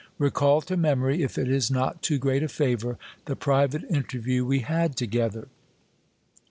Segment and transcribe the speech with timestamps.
[0.17, 4.61] Recall to memory, if it is not too great a favour, the private interview we
[4.61, 5.47] had together.